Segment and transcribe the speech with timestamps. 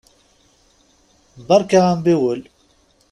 [1.47, 2.41] Beṛka ambiwel!